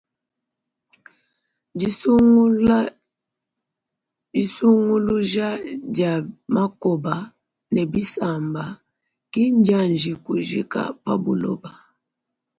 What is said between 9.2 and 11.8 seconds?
kindianji kujika pa buloba.